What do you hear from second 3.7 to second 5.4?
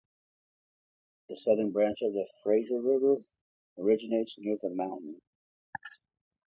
originates near this mountain.